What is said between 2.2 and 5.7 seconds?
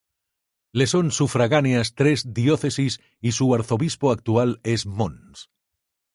diócesis y su arzobispo actual es Mons.